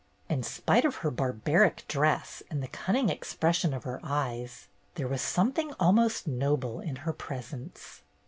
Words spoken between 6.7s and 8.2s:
in her presence.